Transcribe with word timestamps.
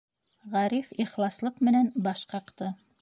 Ғариф 0.53 0.89
ихласлыҡ 1.05 1.61
менән 1.69 1.93
баш 2.09 2.25
ҡаҡты. 2.33 2.73